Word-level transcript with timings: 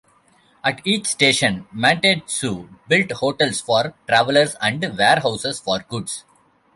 At 0.63 0.81
each 0.83 1.05
station, 1.05 1.67
"Mantetsu" 1.71 2.67
built 2.87 3.11
hotels 3.11 3.61
for 3.61 3.93
travelers 4.07 4.55
and 4.59 4.81
warehouses 4.97 5.59
for 5.59 5.77
goods. 5.87 6.23